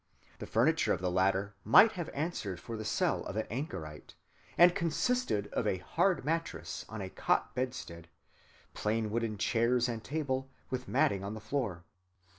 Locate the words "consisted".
4.73-5.45